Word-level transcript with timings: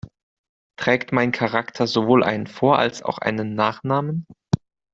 Trägt 0.77 1.11
mein 1.11 1.31
Charakter 1.31 1.85
sowohl 1.85 2.23
einen 2.23 2.47
Vor- 2.47 2.79
als 2.79 3.03
auch 3.03 3.19
einen 3.19 3.53
Nachnamen? 3.53 4.25